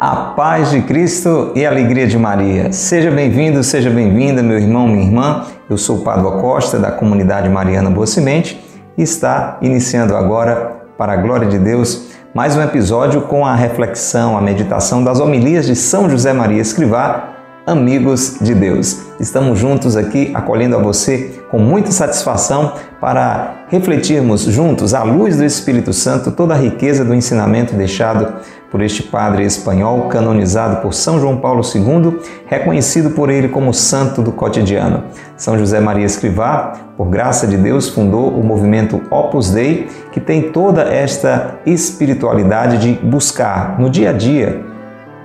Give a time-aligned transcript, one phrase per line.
[0.00, 2.72] A paz de Cristo e a alegria de Maria.
[2.72, 5.44] Seja bem-vindo, seja bem-vinda, meu irmão, minha irmã.
[5.68, 8.64] Eu sou o Padre Costa, da comunidade Mariana Boa Semente,
[8.96, 14.38] e está iniciando agora, para a glória de Deus, mais um episódio com a reflexão,
[14.38, 17.37] a meditação das homilias de São José Maria Escrivá,
[17.68, 19.02] amigos de Deus.
[19.20, 25.44] Estamos juntos aqui acolhendo a você com muita satisfação para refletirmos juntos, à luz do
[25.44, 28.36] Espírito Santo, toda a riqueza do ensinamento deixado
[28.70, 34.22] por este padre espanhol, canonizado por São João Paulo II, reconhecido por ele como santo
[34.22, 35.04] do cotidiano.
[35.36, 40.50] São José Maria Escrivá, por graça de Deus, fundou o movimento Opus Dei, que tem
[40.50, 44.64] toda esta espiritualidade de buscar no dia a dia,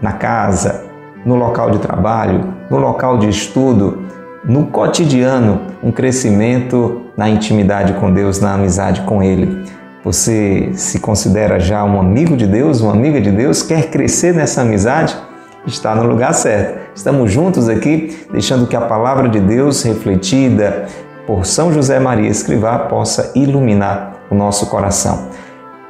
[0.01, 0.92] na casa,
[1.25, 4.03] no local de trabalho, no local de estudo,
[4.43, 9.63] no cotidiano, um crescimento na intimidade com Deus, na amizade com Ele.
[10.03, 14.61] Você se considera já um amigo de Deus, uma amiga de Deus, quer crescer nessa
[14.61, 15.15] amizade?
[15.65, 16.77] Está no lugar certo.
[16.93, 20.87] Estamos juntos aqui, deixando que a palavra de Deus, refletida
[21.25, 25.29] por São José Maria Escrivá, possa iluminar o nosso coração.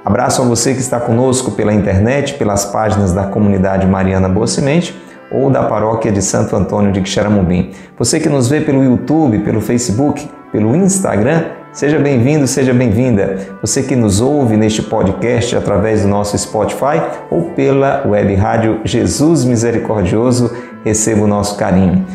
[0.05, 4.95] Abraço a você que está conosco pela internet, pelas páginas da comunidade Mariana Boa Semente
[5.33, 7.71] ou da paróquia de Santo Antônio de Quixeramobim.
[7.97, 13.39] Você que nos vê pelo YouTube, pelo Facebook, pelo Instagram, seja bem-vindo, seja bem-vinda.
[13.59, 19.43] Você que nos ouve neste podcast através do nosso Spotify ou pela web rádio Jesus
[19.43, 22.05] Misericordioso, receba o nosso carinho.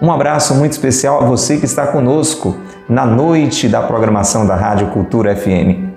[0.00, 2.56] Um abraço muito especial a você que está conosco
[2.88, 5.88] na noite da programação da Rádio Cultura FM.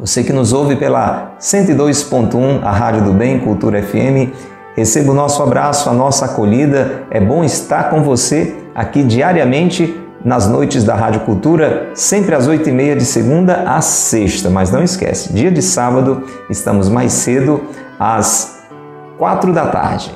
[0.00, 5.42] Você que nos ouve pela 102.1, a Rádio do Bem Cultura FM Receba o nosso
[5.42, 7.04] abraço, a nossa acolhida.
[7.10, 12.68] É bom estar com você aqui diariamente nas noites da Rádio Cultura, sempre às oito
[12.68, 14.50] e meia de segunda a sexta.
[14.50, 17.62] Mas não esquece, dia de sábado estamos mais cedo
[17.98, 18.66] às
[19.16, 20.14] quatro da tarde.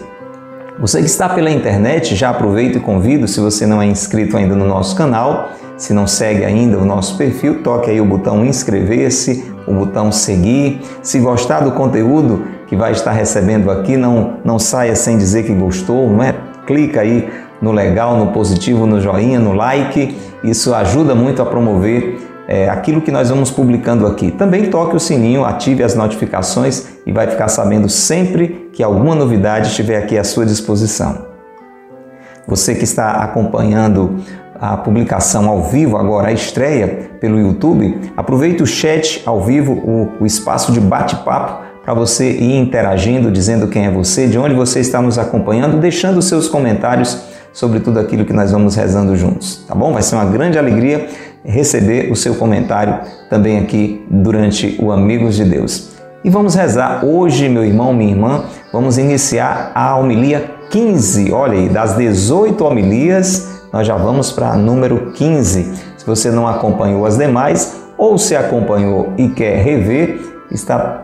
[0.80, 4.56] Você que está pela internet, já aproveito e convido, se você não é inscrito ainda
[4.56, 9.50] no nosso canal, se não segue ainda o nosso perfil, toque aí o botão inscrever-se,
[9.64, 10.80] o botão seguir.
[11.00, 15.54] Se gostar do conteúdo que vai estar recebendo aqui, não, não saia sem dizer que
[15.54, 16.34] gostou, não é?
[16.66, 17.30] Clica aí
[17.62, 20.18] no legal, no positivo, no joinha, no like.
[20.42, 22.18] Isso ajuda muito a promover
[22.48, 24.32] é, aquilo que nós vamos publicando aqui.
[24.32, 29.68] Também toque o sininho, ative as notificações e vai ficar sabendo sempre que alguma novidade
[29.68, 31.28] estiver aqui à sua disposição.
[32.48, 34.16] Você que está acompanhando
[34.60, 40.12] a publicação ao vivo, agora a estreia pelo YouTube, aproveite o chat ao vivo, o,
[40.20, 44.80] o espaço de bate-papo para você ir interagindo, dizendo quem é você, de onde você
[44.80, 47.18] está nos acompanhando, deixando seus comentários
[47.52, 49.92] sobre tudo aquilo que nós vamos rezando juntos, tá bom?
[49.92, 51.08] Vai ser uma grande alegria
[51.44, 55.96] receber o seu comentário também aqui durante o Amigos de Deus.
[56.22, 61.68] E vamos rezar hoje, meu irmão, minha irmã, vamos iniciar a homilia 15, olha aí,
[61.68, 65.74] das 18 homilias nós já vamos para número 15.
[65.96, 70.20] Se você não acompanhou as demais ou se acompanhou e quer rever,
[70.50, 71.02] está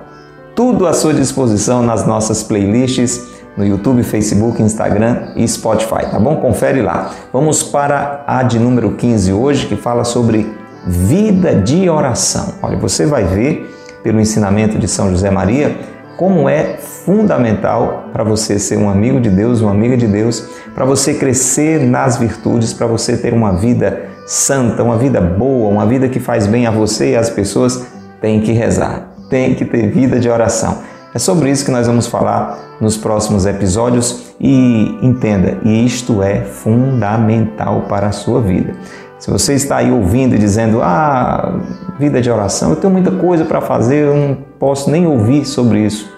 [0.55, 6.37] tudo à sua disposição nas nossas playlists no YouTube, Facebook, Instagram e Spotify, tá bom?
[6.37, 7.13] Confere lá.
[7.33, 10.53] Vamos para a de número 15 hoje, que fala sobre
[10.87, 12.55] vida de oração.
[12.63, 13.73] Olha, você vai ver
[14.03, 15.77] pelo ensinamento de São José Maria
[16.17, 20.85] como é fundamental para você ser um amigo de Deus, uma amiga de Deus, para
[20.85, 26.09] você crescer nas virtudes, para você ter uma vida santa, uma vida boa, uma vida
[26.09, 27.87] que faz bem a você e às pessoas,
[28.21, 30.79] tem que rezar, tem que ter vida de oração.
[31.15, 37.83] É sobre isso que nós vamos falar nos próximos episódios e entenda, isto é fundamental
[37.89, 38.75] para a sua vida.
[39.19, 41.61] Se você está aí ouvindo e dizendo, ah,
[41.99, 45.81] vida de oração, eu tenho muita coisa para fazer, eu não posso nem ouvir sobre
[45.87, 46.14] isso.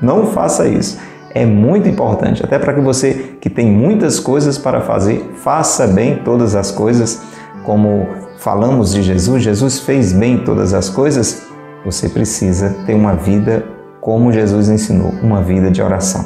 [0.00, 0.98] Não faça isso.
[1.34, 6.16] É muito importante, até para que você que tem muitas coisas para fazer, faça bem
[6.24, 7.22] todas as coisas,
[7.64, 8.06] como
[8.38, 11.46] falamos de Jesus, Jesus fez bem todas as coisas.
[11.84, 13.64] Você precisa ter uma vida
[14.00, 16.24] como Jesus ensinou, uma vida de oração.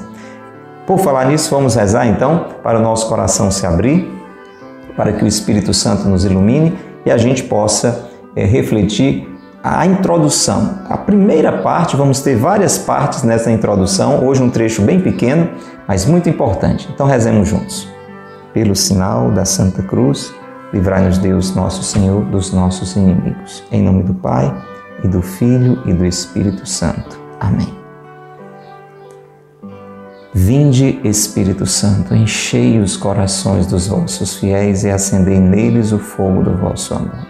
[0.86, 4.10] Por falar nisso, vamos rezar então para o nosso coração se abrir,
[4.96, 6.76] para que o Espírito Santo nos ilumine
[7.06, 9.26] e a gente possa é, refletir
[9.62, 10.78] a introdução.
[10.88, 15.50] A primeira parte, vamos ter várias partes nessa introdução, hoje um trecho bem pequeno,
[15.86, 16.88] mas muito importante.
[16.92, 17.88] Então rezemos juntos.
[18.52, 20.32] Pelo sinal da Santa Cruz,
[20.72, 23.62] livrai-nos Deus, nosso Senhor, dos nossos inimigos.
[23.70, 24.52] Em nome do Pai,
[25.04, 27.18] e do Filho e do Espírito Santo.
[27.38, 27.68] Amém.
[30.32, 36.56] Vinde, Espírito Santo, enchei os corações dos vossos fiéis e acendei neles o fogo do
[36.56, 37.29] vosso amor.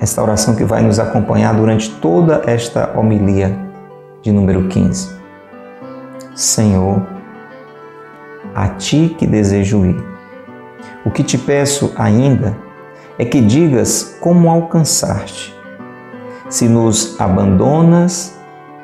[0.00, 3.56] esta oração que vai nos acompanhar durante toda esta homilia
[4.22, 5.16] de número 15.
[6.34, 7.06] Senhor,
[8.54, 9.96] a Ti que desejo ir.
[11.04, 12.56] O que te peço ainda
[13.18, 15.56] é que digas como alcançar-te
[16.48, 18.38] se nos abandonas,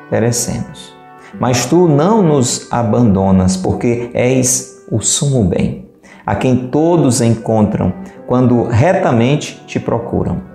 [0.09, 0.93] perecemos.
[1.39, 5.87] Mas tu não nos abandonas, porque és o sumo bem,
[6.25, 7.93] a quem todos encontram
[8.27, 10.52] quando retamente te procuram.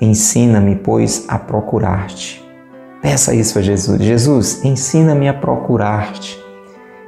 [0.00, 2.44] Ensina-me, pois, a procurar-te.
[3.02, 4.00] Peça isso a Jesus.
[4.02, 6.38] Jesus, ensina-me a procurar-te.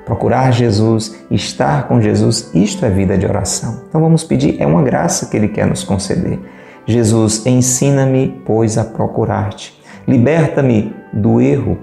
[0.04, 3.82] Procurar Jesus, estar com Jesus, isto é vida de oração.
[3.88, 6.38] Então vamos pedir, é uma graça que Ele quer nos conceder.
[6.86, 9.80] Jesus, ensina-me, pois, a procurar-te.
[10.08, 11.78] Liberta-me do erro.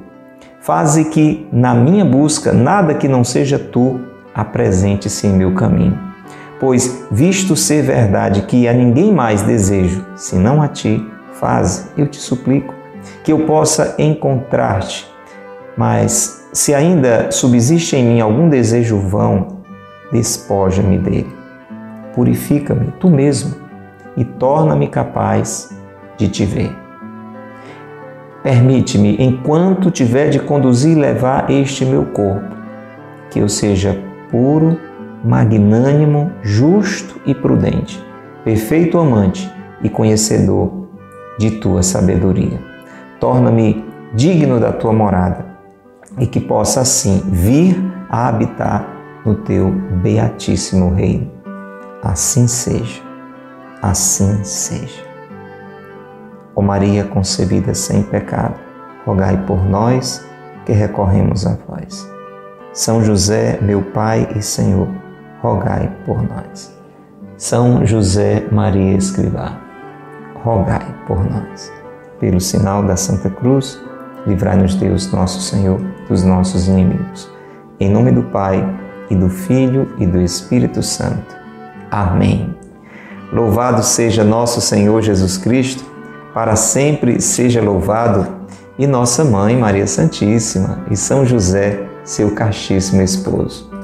[0.59, 4.00] Faze que, na minha busca, nada que não seja tu
[4.33, 6.06] apresente-se em meu caminho.
[6.59, 12.18] Pois, visto ser verdade que a ninguém mais desejo, senão a ti, faze, eu te
[12.18, 12.74] suplico,
[13.24, 15.07] que eu possa encontrar-te.
[15.77, 19.59] Mas, se ainda subsiste em mim algum desejo vão,
[20.12, 21.31] despoja-me dele.
[22.15, 23.56] Purifica-me tu mesmo
[24.15, 25.69] e torna-me capaz
[26.18, 26.75] de te ver.
[28.42, 32.56] Permite-me, enquanto tiver de conduzir e levar este meu corpo,
[33.30, 34.01] que eu seja
[34.31, 34.87] puro,
[35.24, 38.04] magnânimo, justo e prudente,
[38.44, 40.88] perfeito amante e conhecedor
[41.38, 42.60] de tua sabedoria.
[43.19, 45.46] Torna-me digno da tua morada
[46.19, 47.75] e que possa assim vir
[48.10, 48.88] a habitar
[49.25, 49.72] no teu
[50.02, 51.31] beatíssimo reino.
[52.02, 53.08] Assim seja
[53.81, 55.06] assim seja.
[56.56, 58.56] Ó Maria concebida sem pecado,
[59.06, 60.25] rogai por nós
[60.66, 62.10] que recorremos a vós.
[62.74, 64.88] São José, meu Pai e Senhor,
[65.42, 66.75] rogai por nós.
[67.38, 69.60] São José Maria Escrivá,
[70.44, 71.72] rogai por nós.
[72.19, 73.80] Pelo sinal da Santa Cruz,
[74.25, 77.31] livrai-nos Deus, nosso Senhor, dos nossos inimigos.
[77.80, 78.66] Em nome do Pai,
[79.10, 81.36] e do Filho e do Espírito Santo.
[81.90, 82.56] Amém.
[83.31, 85.83] Louvado seja nosso Senhor Jesus Cristo,
[86.33, 88.28] para sempre seja louvado,
[88.78, 93.76] e nossa mãe Maria Santíssima e São José, seu castíssimo esposo.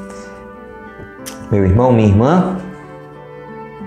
[1.53, 2.57] Meu irmão, minha irmã,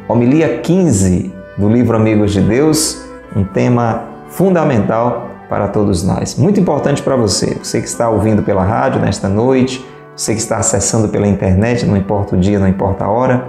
[0.06, 3.04] homilia 15 do livro Amigos de Deus,
[3.34, 6.36] um tema fundamental para todos nós.
[6.36, 10.58] Muito importante para você, você que está ouvindo pela rádio nesta noite, você que está
[10.58, 13.48] acessando pela internet, não importa o dia, não importa a hora,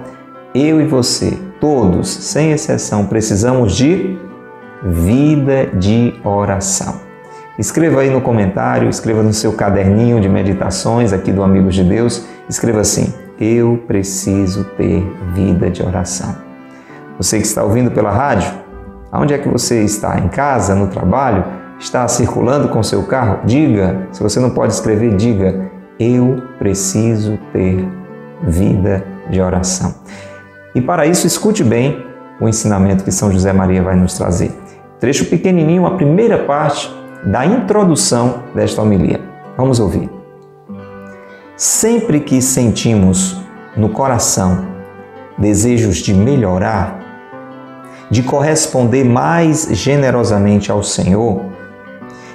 [0.56, 4.18] eu e você todos, sem exceção, precisamos de
[4.84, 7.02] vida de oração.
[7.60, 12.26] Escreva aí no comentário, escreva no seu caderninho de meditações aqui do Amigos de Deus,
[12.50, 16.36] escreva assim: Eu preciso ter vida de oração.
[17.18, 18.52] Você que está ouvindo pela rádio,
[19.12, 20.20] aonde é que você está?
[20.20, 21.44] Em casa, no trabalho?
[21.80, 23.40] Está circulando com seu carro?
[23.46, 27.88] Diga, se você não pode escrever, diga: Eu preciso ter
[28.44, 29.94] vida de oração.
[30.74, 32.06] E para isso, escute bem
[32.40, 34.52] o ensinamento que São José Maria vai nos trazer.
[35.00, 36.92] Trecho pequenininho, a primeira parte
[37.24, 39.20] da introdução desta homilia.
[39.56, 40.17] Vamos ouvir.
[41.58, 43.36] Sempre que sentimos
[43.76, 44.68] no coração
[45.40, 47.00] desejos de melhorar,
[48.12, 51.42] de corresponder mais generosamente ao Senhor,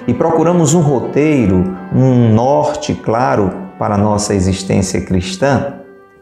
[0.05, 3.49] e procuramos um roteiro, um norte claro
[3.79, 5.75] para a nossa existência cristã,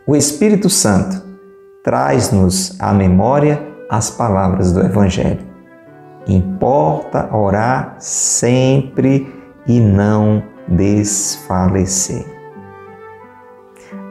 [0.06, 1.24] o Espírito Santo
[1.84, 5.42] traz-nos à memória as palavras do Evangelho.
[6.28, 9.28] Importa orar sempre
[9.66, 12.41] e não desfalecer.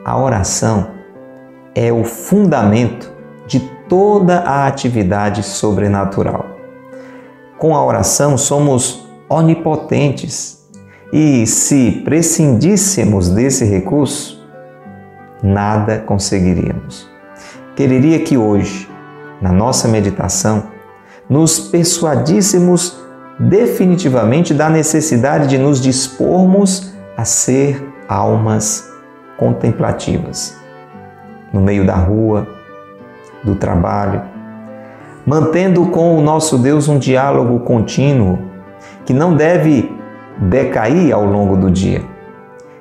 [0.04, 0.92] A oração
[1.74, 3.12] é o fundamento
[3.46, 6.46] de toda a atividade sobrenatural.
[7.58, 10.58] Com a oração somos onipotentes
[11.12, 14.42] e se prescindíssemos desse recurso,
[15.42, 17.08] nada conseguiríamos.
[17.76, 18.88] Quereria que hoje,
[19.40, 20.64] na nossa meditação,
[21.28, 22.98] nos persuadíssemos
[23.38, 28.89] definitivamente da necessidade de nos dispormos a ser almas
[29.40, 30.54] contemplativas.
[31.50, 32.46] No meio da rua,
[33.42, 34.22] do trabalho,
[35.26, 38.38] mantendo com o nosso Deus um diálogo contínuo
[39.06, 39.90] que não deve
[40.36, 42.02] decair ao longo do dia.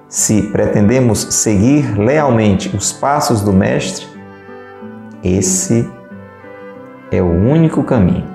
[0.10, 4.06] Se pretendemos seguir lealmente os passos do Mestre,
[5.24, 5.90] esse
[7.10, 8.28] é o único caminho.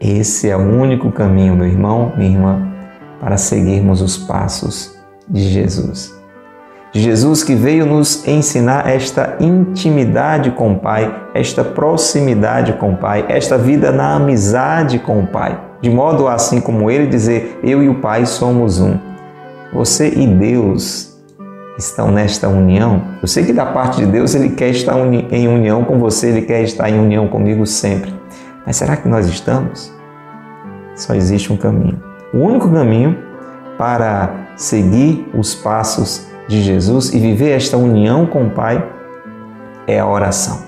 [0.00, 2.72] Esse é o único caminho, meu irmão, minha irmã,
[3.20, 4.93] para seguirmos os passos
[5.28, 6.14] de Jesus.
[6.92, 13.24] Jesus que veio nos ensinar esta intimidade com o Pai, esta proximidade com o Pai,
[13.28, 17.88] esta vida na amizade com o Pai, de modo assim como ele dizer: Eu e
[17.88, 18.96] o Pai somos um.
[19.72, 21.20] Você e Deus
[21.76, 23.02] estão nesta união.
[23.20, 24.94] Eu sei que da parte de Deus ele quer estar
[25.32, 28.14] em união com você, ele quer estar em união comigo sempre.
[28.64, 29.92] Mas será que nós estamos?
[30.94, 32.00] Só existe um caminho.
[32.32, 33.18] O único caminho
[33.78, 38.84] para seguir os passos de Jesus e viver esta união com o Pai
[39.86, 40.62] é a oração.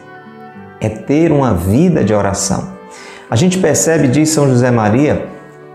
[0.80, 2.76] É ter uma vida de oração.
[3.30, 5.26] A gente percebe, diz São José Maria,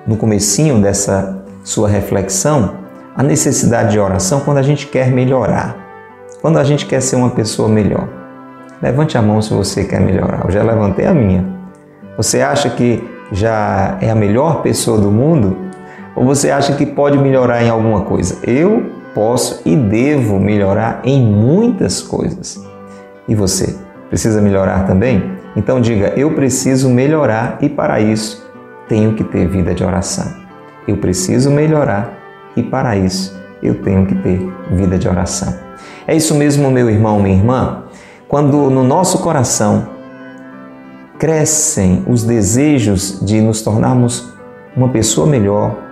[0.07, 2.75] no comecinho dessa sua reflexão,
[3.15, 5.75] a necessidade de oração quando a gente quer melhorar,
[6.41, 8.07] quando a gente quer ser uma pessoa melhor.
[8.81, 10.45] Levante a mão se você quer melhorar.
[10.45, 11.45] Eu já levantei a minha.
[12.17, 15.70] Você acha que já é a melhor pessoa do mundo?
[16.15, 18.37] Ou você acha que pode melhorar em alguma coisa?
[18.43, 22.63] Eu posso e devo melhorar em muitas coisas.
[23.27, 23.75] E você?
[24.09, 25.39] Precisa melhorar também?
[25.55, 28.45] Então diga: eu preciso melhorar e para isso
[28.87, 30.25] tenho que ter vida de oração.
[30.87, 32.17] Eu preciso melhorar
[32.55, 35.53] e para isso eu tenho que ter vida de oração.
[36.07, 37.83] É isso mesmo, meu irmão, minha irmã.
[38.27, 39.87] Quando no nosso coração
[41.19, 44.33] crescem os desejos de nos tornarmos
[44.75, 45.90] uma pessoa melhor,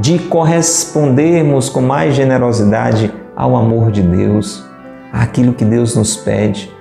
[0.00, 4.64] de correspondermos com mais generosidade ao amor de Deus,
[5.12, 6.72] àquilo que Deus nos pede.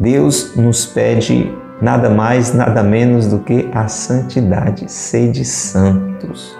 [0.00, 4.90] Deus nos pede nada mais, nada menos do que a santidade.
[4.90, 6.56] Sede santos.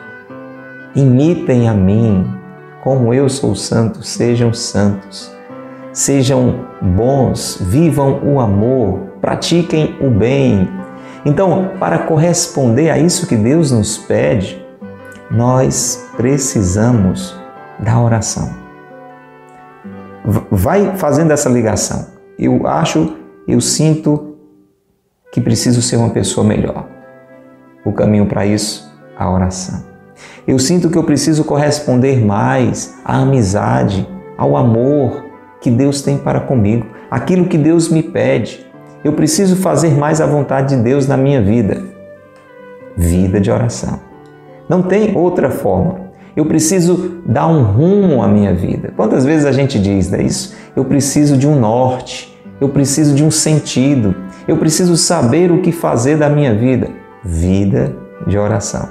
[0.94, 2.30] Imitem a mim,
[2.84, 5.32] como eu sou santo, sejam santos.
[5.90, 10.68] Sejam bons, vivam o amor, pratiquem o bem.
[11.24, 14.61] Então, para corresponder a isso que Deus nos pede,
[15.32, 17.34] nós precisamos
[17.78, 18.50] da oração.
[20.50, 22.06] Vai fazendo essa ligação.
[22.38, 23.16] Eu acho,
[23.48, 24.36] eu sinto
[25.32, 26.86] que preciso ser uma pessoa melhor.
[27.84, 29.82] O caminho para isso, a oração.
[30.46, 35.24] Eu sinto que eu preciso corresponder mais à amizade, ao amor
[35.62, 38.66] que Deus tem para comigo, aquilo que Deus me pede.
[39.02, 41.82] Eu preciso fazer mais a vontade de Deus na minha vida.
[42.96, 44.11] Vida de oração.
[44.72, 45.96] Não tem outra forma.
[46.34, 48.90] Eu preciso dar um rumo à minha vida.
[48.96, 50.54] Quantas vezes a gente diz né, isso?
[50.74, 54.14] Eu preciso de um norte, eu preciso de um sentido,
[54.48, 56.88] eu preciso saber o que fazer da minha vida.
[57.22, 57.94] Vida
[58.26, 58.88] de oração.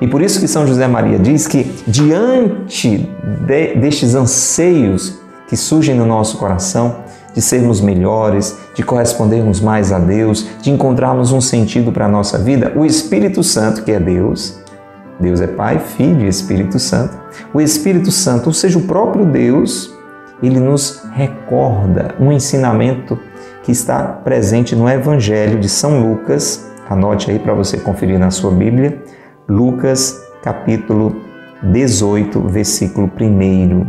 [0.00, 3.10] E por isso que São José Maria diz que diante
[3.44, 5.18] de, destes anseios
[5.48, 6.98] que surgem no nosso coração,
[7.34, 12.38] de sermos melhores, de correspondermos mais a Deus, de encontrarmos um sentido para a nossa
[12.38, 14.58] vida, o Espírito Santo, que é Deus,
[15.18, 17.16] Deus é Pai, Filho e Espírito Santo,
[17.52, 19.92] o Espírito Santo, ou seja, o próprio Deus,
[20.42, 23.18] ele nos recorda um ensinamento
[23.62, 28.50] que está presente no Evangelho de São Lucas, anote aí para você conferir na sua
[28.50, 29.02] Bíblia,
[29.48, 31.16] Lucas capítulo
[31.62, 33.86] 18, versículo 1.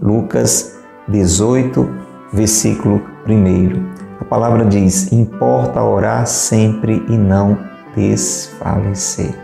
[0.00, 2.01] Lucas 18,
[2.32, 4.20] versículo 1.
[4.20, 7.58] A palavra diz: Importa orar sempre e não
[7.94, 9.34] desfalecer.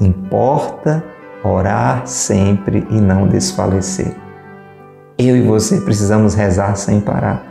[0.00, 1.02] Importa
[1.42, 4.14] orar sempre e não desfalecer.
[5.18, 7.42] Eu e você precisamos rezar sem parar.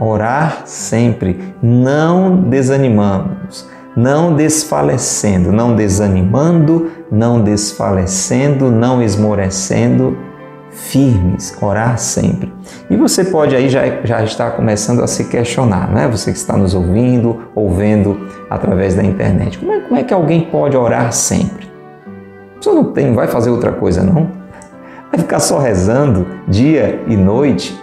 [0.00, 3.68] Orar sempre, não desanimamos
[3.98, 10.16] não desfalecendo, não desanimando, não desfalecendo, não esmorecendo,
[10.78, 12.52] firmes, orar sempre.
[12.88, 16.08] E você pode aí já, já estar começando a se questionar, não é?
[16.08, 19.58] Você que está nos ouvindo, ou vendo através da internet.
[19.58, 21.68] Como é, como é que alguém pode orar sempre?
[22.54, 24.30] A pessoa não, tem, não vai fazer outra coisa, não.
[25.10, 27.78] Vai ficar só rezando dia e noite.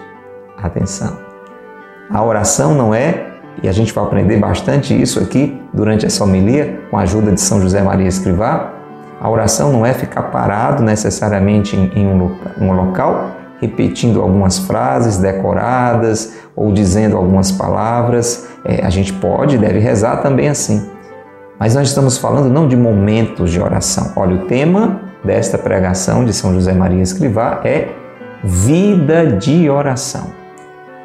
[0.58, 1.18] Atenção.
[2.10, 3.28] A oração não é,
[3.62, 7.42] e a gente vai aprender bastante isso aqui durante essa homilia, com a ajuda de
[7.42, 8.75] São José Maria Escrivá.
[9.26, 15.18] A oração não é ficar parado necessariamente em um local, um local repetindo algumas frases
[15.18, 18.48] decoradas ou dizendo algumas palavras.
[18.64, 20.88] É, a gente pode e deve rezar também assim.
[21.60, 24.14] Mas nós estamos falando não de momentos de oração.
[24.16, 27.88] Olha, o tema desta pregação de São José Maria Escrivá é
[28.44, 30.28] vida de oração.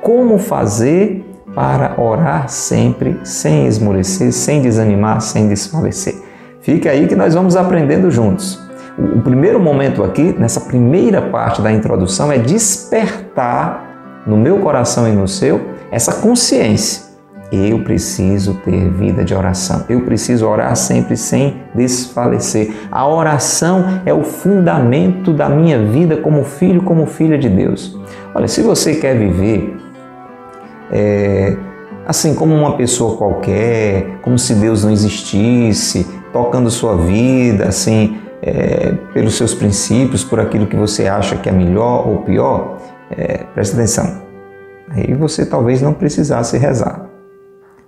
[0.02, 1.24] Como fazer
[1.54, 6.28] para orar sempre, sem esmorecer, sem desanimar, sem desfalecer?
[6.62, 8.60] Fica aí que nós vamos aprendendo juntos.
[8.98, 15.12] O primeiro momento aqui, nessa primeira parte da introdução, é despertar no meu coração e
[15.12, 17.08] no seu essa consciência.
[17.50, 19.84] Eu preciso ter vida de oração.
[19.88, 22.72] Eu preciso orar sempre sem desfalecer.
[22.92, 27.98] A oração é o fundamento da minha vida como filho, como filha de Deus.
[28.34, 29.76] Olha, se você quer viver
[30.92, 31.56] é,
[32.10, 38.94] assim como uma pessoa qualquer, como se Deus não existisse, tocando sua vida, assim, é,
[39.14, 42.78] pelos seus princípios, por aquilo que você acha que é melhor ou pior,
[43.16, 44.22] é, preste atenção.
[44.90, 47.06] Aí você talvez não precisasse rezar.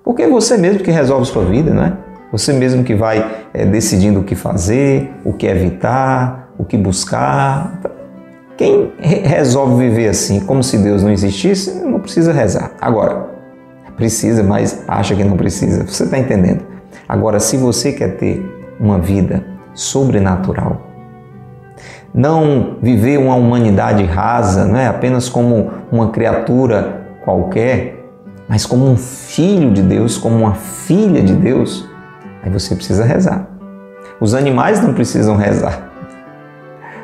[0.05, 1.93] Porque é você mesmo que resolve sua vida, não é?
[2.31, 7.81] Você mesmo que vai é, decidindo o que fazer, o que evitar, o que buscar.
[8.57, 12.71] Quem resolve viver assim, como se Deus não existisse, não precisa rezar.
[12.81, 13.32] Agora,
[13.97, 15.87] precisa, mas acha que não precisa.
[15.87, 16.65] Você está entendendo?
[17.09, 18.45] Agora, se você quer ter
[18.79, 19.45] uma vida
[19.75, 20.93] sobrenatural,
[22.15, 28.05] não viver uma humanidade rasa, não é apenas como uma criatura qualquer,
[28.49, 31.89] mas como um filho de Deus, como uma filha de Deus,
[32.43, 33.47] aí você precisa rezar.
[34.21, 35.91] Os animais não precisam rezar.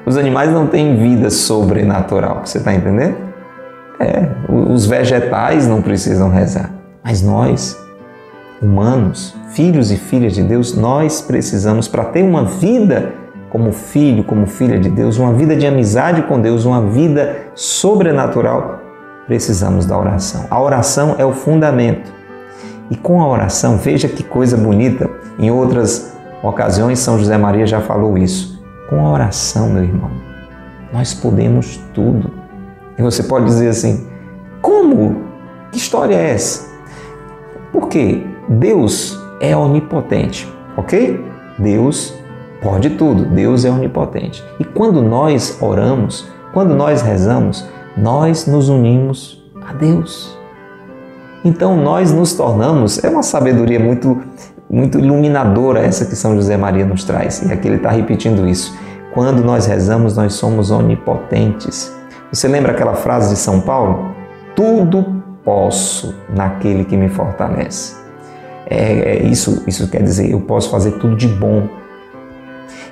[0.04, 3.16] Os animais não têm vida sobrenatural, você está entendendo?
[4.00, 6.70] É, os vegetais não precisam rezar,
[7.09, 7.75] mas nós,
[8.61, 13.14] humanos, filhos e filhas de Deus, nós precisamos, para ter uma vida
[13.49, 18.81] como filho, como filha de Deus, uma vida de amizade com Deus, uma vida sobrenatural,
[19.27, 20.44] precisamos da oração.
[20.51, 22.12] A oração é o fundamento.
[22.90, 27.81] E com a oração, veja que coisa bonita, em outras ocasiões São José Maria já
[27.81, 28.62] falou isso.
[28.90, 30.11] Com a oração, meu irmão,
[30.92, 32.31] nós podemos tudo.
[32.99, 34.07] E você pode dizer assim:
[34.61, 35.25] como?
[35.73, 36.67] Que história é essa?
[37.72, 41.24] Porque Deus é onipotente, ok?
[41.59, 42.14] Deus
[42.62, 44.44] pode tudo, Deus é onipotente.
[44.59, 50.37] E quando nós oramos, quando nós rezamos, nós nos unimos a Deus.
[51.44, 54.20] Então nós nos tornamos, é uma sabedoria muito,
[54.68, 58.76] muito iluminadora essa que São José Maria nos traz, e aqui ele está repetindo isso.
[59.14, 61.96] Quando nós rezamos, nós somos onipotentes.
[62.33, 64.14] Você lembra aquela frase de São Paulo?
[64.54, 65.17] Tudo
[65.49, 67.97] posso naquele que me fortalece.
[68.67, 71.67] É, é isso, isso quer dizer, eu posso fazer tudo de bom.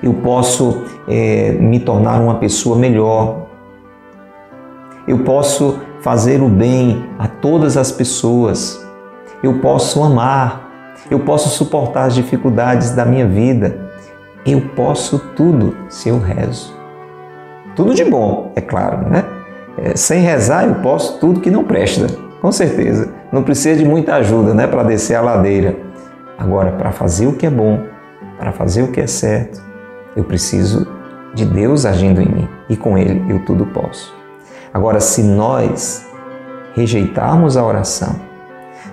[0.03, 3.45] Eu posso é, me tornar uma pessoa melhor,
[5.07, 8.83] eu posso fazer o bem a todas as pessoas,
[9.43, 13.79] eu posso amar, eu posso suportar as dificuldades da minha vida,
[14.47, 16.75] eu posso tudo se eu rezo.
[17.75, 19.25] Tudo de bom, é claro, né?
[19.77, 22.07] É, sem rezar eu posso tudo que não presta,
[22.41, 23.09] com certeza.
[23.33, 25.77] Não precisa de muita ajuda, né, para descer a ladeira.
[26.39, 27.83] Agora, para fazer o que é bom,
[28.39, 29.63] para fazer o que é certo,
[30.15, 30.87] eu preciso
[31.35, 34.15] de Deus agindo em mim e com Ele eu tudo posso.
[34.73, 36.07] Agora, se nós
[36.75, 38.17] rejeitarmos a oração,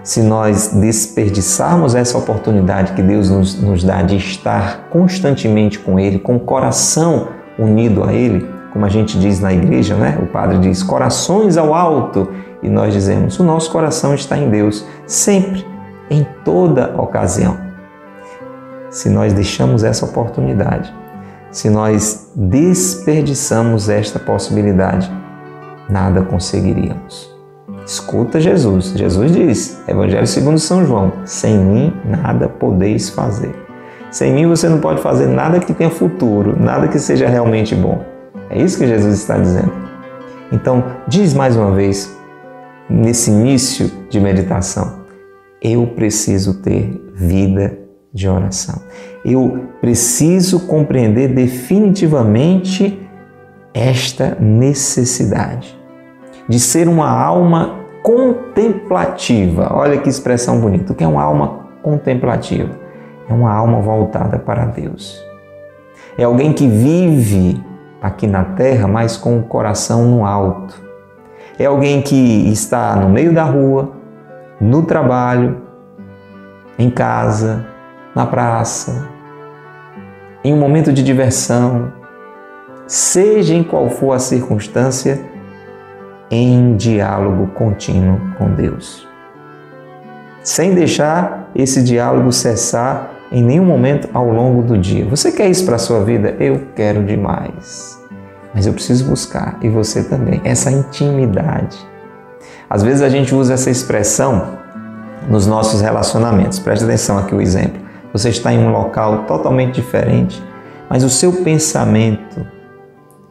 [0.04, 6.20] se nós desperdiçarmos essa oportunidade que Deus nos, nos dá de estar constantemente com Ele,
[6.20, 10.18] com o coração unido a Ele, como a gente diz na igreja, né?
[10.20, 12.28] O padre diz corações ao alto
[12.64, 15.64] e nós dizemos o nosso coração está em Deus sempre,
[16.10, 17.56] em toda ocasião.
[18.90, 20.92] Se nós deixamos essa oportunidade,
[21.52, 25.12] se nós desperdiçamos esta possibilidade,
[25.88, 27.32] nada conseguiríamos.
[27.86, 28.94] Escuta Jesus.
[28.96, 33.54] Jesus diz, Evangelho segundo São João: sem mim nada podeis fazer.
[34.10, 38.13] Sem mim você não pode fazer nada que tenha futuro, nada que seja realmente bom.
[38.50, 39.72] É isso que Jesus está dizendo.
[40.52, 42.16] Então, diz mais uma vez,
[42.90, 45.04] nesse início de meditação,
[45.62, 47.78] eu preciso ter vida
[48.14, 48.82] de oração.
[49.26, 53.00] Eu preciso compreender definitivamente
[53.74, 55.76] esta necessidade
[56.48, 59.70] de ser uma alma contemplativa.
[59.74, 60.92] Olha que expressão bonita.
[60.92, 62.78] O que é uma alma contemplativa?
[63.28, 65.24] É uma alma voltada para Deus.
[66.18, 67.60] É alguém que vive
[68.04, 70.76] aqui na terra, mas com o coração no alto.
[71.58, 73.94] É alguém que está no meio da rua,
[74.60, 75.62] no trabalho,
[76.78, 77.66] em casa,
[78.14, 79.08] na praça,
[80.44, 81.94] em um momento de diversão,
[82.86, 85.24] seja em qual for a circunstância,
[86.30, 89.08] em diálogo contínuo com Deus.
[90.44, 95.06] Sem deixar esse diálogo cessar em nenhum momento ao longo do dia.
[95.06, 96.36] Você quer isso para a sua vida?
[96.40, 98.00] Eu quero demais.
[98.54, 101.76] Mas eu preciso buscar, e você também, essa intimidade.
[102.70, 104.60] Às vezes a gente usa essa expressão
[105.28, 106.60] nos nossos relacionamentos.
[106.60, 107.82] Preste atenção aqui o exemplo.
[108.14, 110.42] Você está em um local totalmente diferente,
[110.88, 112.46] mas o seu pensamento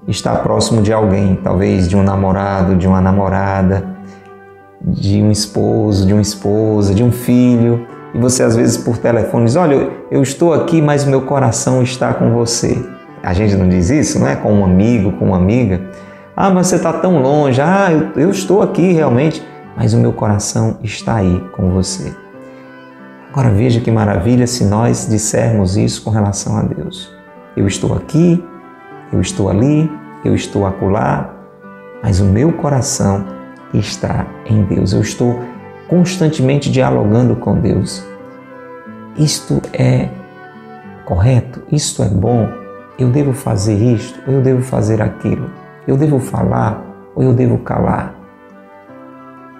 [0.08, 3.86] está próximo de alguém, talvez de um namorado, de uma namorada,
[4.80, 9.44] de um esposo, de uma esposa, de um filho, e você às vezes por telefone
[9.44, 12.78] diz: Olha, eu estou aqui, mas meu coração está com você.
[13.22, 14.36] A gente não diz isso, não é?
[14.36, 15.80] Com um amigo, com uma amiga.
[16.36, 17.60] Ah, mas você está tão longe.
[17.60, 19.46] Ah, eu, eu estou aqui realmente,
[19.76, 22.14] mas o meu coração está aí com você.
[23.30, 27.10] Agora veja que maravilha se nós dissermos isso com relação a Deus.
[27.56, 28.44] Eu estou aqui,
[29.12, 29.90] eu estou ali,
[30.24, 31.34] eu estou acolá,
[32.02, 33.24] mas o meu coração
[33.72, 34.92] está em Deus.
[34.92, 35.38] Eu estou
[35.92, 38.02] constantemente dialogando com Deus.
[39.14, 40.08] Isto é
[41.04, 41.62] correto?
[41.70, 42.48] Isto é bom?
[42.98, 45.50] Eu devo fazer isto ou eu devo fazer aquilo?
[45.86, 46.82] Eu devo falar
[47.14, 48.14] ou eu devo calar?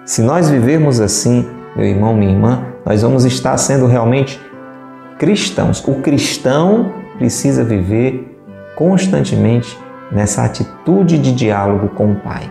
[0.05, 4.41] Se nós vivermos assim, meu irmão, minha irmã, nós vamos estar sendo realmente
[5.19, 5.87] cristãos.
[5.87, 8.39] O cristão precisa viver
[8.75, 9.77] constantemente
[10.11, 12.49] nessa atitude de diálogo com o Pai.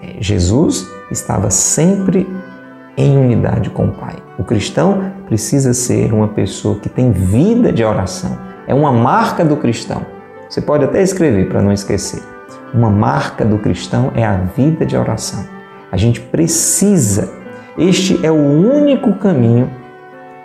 [0.00, 2.24] É, Jesus estava sempre
[2.98, 4.16] em unidade com o Pai.
[4.36, 8.36] O cristão precisa ser uma pessoa que tem vida de oração.
[8.66, 10.04] É uma marca do cristão.
[10.50, 12.20] Você pode até escrever para não esquecer.
[12.74, 15.44] Uma marca do cristão é a vida de oração.
[15.92, 17.32] A gente precisa.
[17.78, 19.70] Este é o único caminho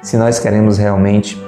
[0.04, 1.42] se nós queremos realmente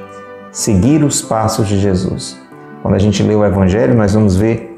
[0.52, 2.42] seguir os passos de Jesus.
[2.82, 4.76] Quando a gente lê o Evangelho, nós vamos ver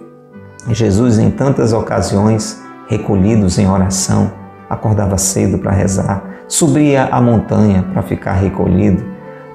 [0.69, 4.29] Jesus, em tantas ocasiões, recolhidos em oração,
[4.69, 9.03] acordava cedo para rezar, subia a montanha para ficar recolhido.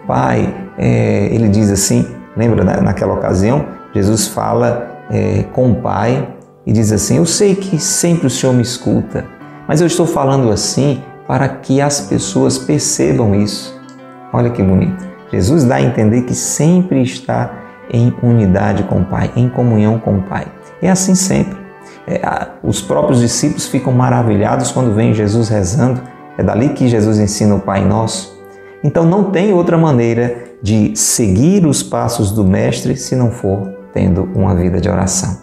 [0.06, 6.28] Pai, é, ele diz assim, lembra naquela ocasião, Jesus fala é, com o Pai
[6.66, 9.24] e diz assim: Eu sei que sempre o Senhor me escuta,
[9.68, 13.78] mas eu estou falando assim para que as pessoas percebam isso.
[14.32, 15.06] Olha que bonito.
[15.30, 17.50] Jesus dá a entender que sempre está
[17.90, 20.46] em unidade com o Pai, em comunhão com o Pai.
[20.80, 21.61] É assim sempre.
[22.06, 22.20] É,
[22.62, 26.00] os próprios discípulos ficam maravilhados quando veem Jesus rezando.
[26.36, 28.40] É dali que Jesus ensina o Pai Nosso.
[28.82, 34.28] Então não tem outra maneira de seguir os passos do Mestre se não for tendo
[34.34, 35.38] uma vida de oração.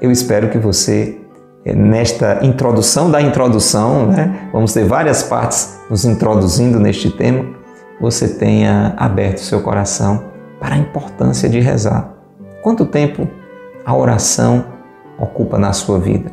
[0.00, 1.20] Eu espero que você,
[1.64, 7.44] é, nesta introdução da introdução, né, vamos ter várias partes nos introduzindo neste tema,
[8.00, 10.24] você tenha aberto seu coração
[10.58, 12.12] para a importância de rezar.
[12.62, 13.28] Quanto tempo
[13.84, 14.64] a oração
[15.18, 16.30] ocupa na sua vida.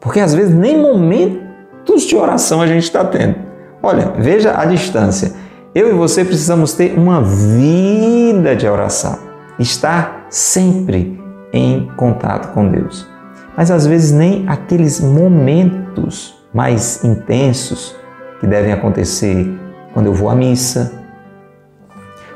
[0.00, 3.36] Porque às vezes nem momentos de oração a gente está tendo.
[3.82, 5.32] Olha, veja a distância.
[5.74, 9.18] Eu e você precisamos ter uma vida de oração,
[9.58, 13.08] estar sempre em contato com Deus.
[13.56, 17.94] Mas às vezes nem aqueles momentos mais intensos
[18.40, 19.46] que devem acontecer
[19.92, 20.92] quando eu vou à missa,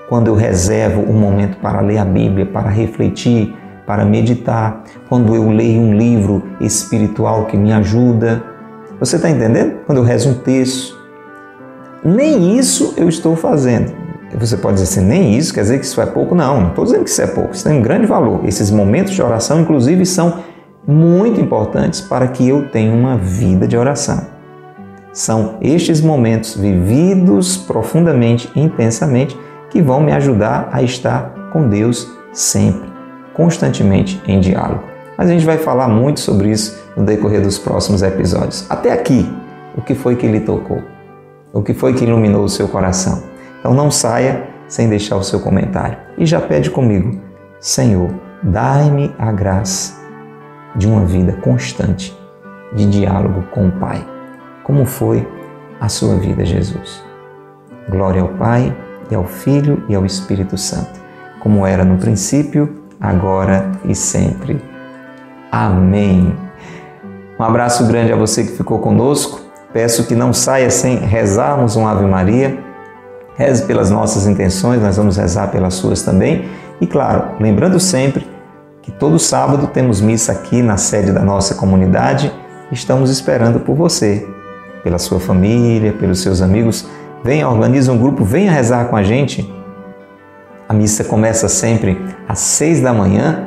[0.08, 3.54] quando eu reservo um momento para ler a Bíblia, para refletir
[3.92, 8.42] para meditar, quando eu leio um livro espiritual que me ajuda.
[8.98, 9.81] Você está entendendo?
[9.85, 10.96] Quando eu rezo um texto.
[12.02, 13.92] Nem isso eu estou fazendo.
[14.38, 16.35] Você pode dizer assim, nem isso, quer dizer que isso é pouco?
[16.35, 17.52] Não, não estou dizendo que isso é pouco.
[17.52, 18.40] Isso tem um grande valor.
[18.46, 20.38] Esses momentos de oração, inclusive, são
[20.88, 24.22] muito importantes para que eu tenha uma vida de oração.
[25.12, 32.91] São estes momentos vividos profundamente, intensamente, que vão me ajudar a estar com Deus sempre
[33.34, 34.82] constantemente em diálogo.
[35.16, 38.66] Mas a gente vai falar muito sobre isso no decorrer dos próximos episódios.
[38.68, 39.30] Até aqui,
[39.76, 40.82] o que foi que lhe tocou?
[41.52, 43.22] O que foi que iluminou o seu coração?
[43.60, 45.98] Então não saia sem deixar o seu comentário.
[46.16, 47.20] E já pede comigo,
[47.60, 48.10] Senhor,
[48.42, 50.00] dai-me a graça
[50.74, 52.16] de uma vida constante
[52.74, 54.04] de diálogo com o Pai.
[54.64, 55.26] Como foi
[55.80, 57.02] a sua vida, Jesus?
[57.90, 58.74] Glória ao Pai,
[59.12, 61.00] e ao Filho e ao Espírito Santo,
[61.40, 64.62] como era no princípio, agora e sempre.
[65.50, 66.32] Amém.
[67.38, 69.40] Um abraço grande a você que ficou conosco.
[69.72, 72.56] Peço que não saia sem rezarmos um Ave Maria.
[73.34, 76.44] Reze pelas nossas intenções, nós vamos rezar pelas suas também.
[76.80, 78.26] E claro, lembrando sempre
[78.82, 82.32] que todo sábado temos missa aqui na sede da nossa comunidade.
[82.70, 84.28] Estamos esperando por você,
[84.84, 86.86] pela sua família, pelos seus amigos.
[87.24, 89.52] Venha, organize um grupo, venha rezar com a gente.
[90.72, 93.46] A missa começa sempre às seis da manhã,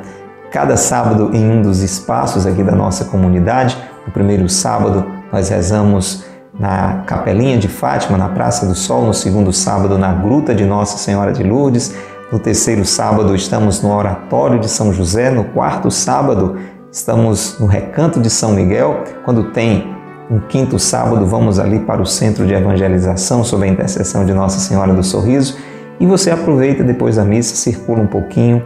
[0.51, 3.75] cada sábado em um dos espaços aqui da nossa comunidade.
[4.05, 6.23] No primeiro sábado, nós rezamos
[6.59, 9.07] na Capelinha de Fátima, na Praça do Sol.
[9.07, 11.95] No segundo sábado, na Gruta de Nossa Senhora de Lourdes.
[12.31, 15.31] No terceiro sábado, estamos no Oratório de São José.
[15.31, 16.57] No quarto sábado,
[16.91, 19.03] estamos no Recanto de São Miguel.
[19.25, 19.95] Quando tem
[20.29, 24.59] um quinto sábado, vamos ali para o Centro de Evangelização, sob a intercessão de Nossa
[24.59, 25.57] Senhora do Sorriso.
[25.99, 28.63] E você aproveita depois da missa, circula um pouquinho,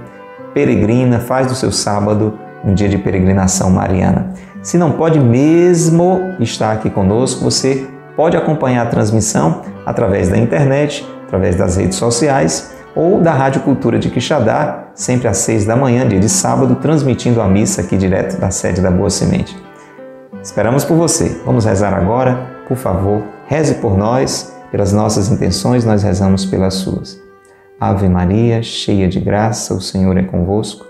[0.53, 4.33] peregrina, faz do seu sábado um dia de peregrinação mariana.
[4.61, 11.07] Se não pode mesmo estar aqui conosco, você pode acompanhar a transmissão através da internet,
[11.25, 16.07] através das redes sociais ou da Rádio Cultura de Quixadá, sempre às seis da manhã,
[16.07, 19.55] dia de sábado, transmitindo a missa aqui direto da sede da Boa Semente.
[20.41, 21.39] Esperamos por você.
[21.45, 22.47] Vamos rezar agora.
[22.67, 27.21] Por favor, reze por nós, pelas nossas intenções, nós rezamos pelas suas.
[27.79, 30.85] Ave Maria, cheia de graça, o Senhor é convosco.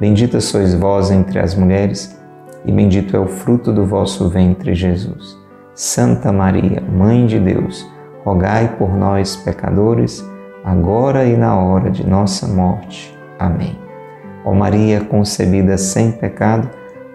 [0.00, 2.18] Bendita sois vós entre as mulheres,
[2.64, 5.38] e bendito é o fruto do vosso ventre, Jesus.
[5.74, 7.88] Santa Maria, Mãe de Deus,
[8.24, 10.24] rogai por nós, pecadores,
[10.64, 13.16] agora e na hora de nossa morte.
[13.38, 13.78] Amém.
[14.44, 16.68] Ó Maria concebida sem pecado,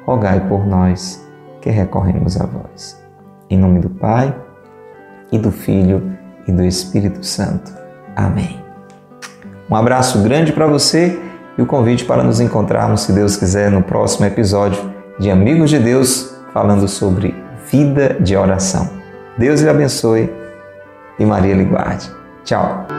[0.06, 1.25] rogai por nós
[1.62, 3.01] que recorremos a vós.
[3.49, 4.34] Em nome do Pai,
[5.32, 6.12] e do Filho,
[6.48, 7.72] e do Espírito Santo.
[8.16, 8.62] Amém.
[9.70, 11.20] Um abraço grande para você
[11.58, 14.82] e o convite para nos encontrarmos, se Deus quiser, no próximo episódio
[15.20, 17.36] de Amigos de Deus, falando sobre
[17.70, 18.90] vida de oração.
[19.38, 20.32] Deus lhe abençoe
[21.20, 22.10] e Maria lhe guarde.
[22.44, 22.97] Tchau.